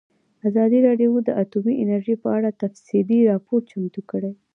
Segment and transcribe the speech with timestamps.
[0.49, 4.31] ازادي راډیو د اټومي انرژي په اړه تفصیلي راپور چمتو کړی.